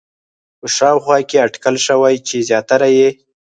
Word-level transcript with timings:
په 0.59 0.67
شاوخوا 0.75 1.17
کې 1.29 1.37
اټکل 1.45 1.75
شوی 1.87 2.15
چې 2.27 2.37
زیاتره 2.49 2.87
یې 2.97 3.09